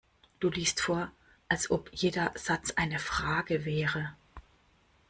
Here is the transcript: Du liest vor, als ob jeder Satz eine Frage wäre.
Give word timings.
Du 0.39 0.49
liest 0.49 0.81
vor, 0.81 1.11
als 1.47 1.69
ob 1.69 1.91
jeder 1.93 2.31
Satz 2.35 2.71
eine 2.71 2.97
Frage 2.97 3.65
wäre. 3.65 4.15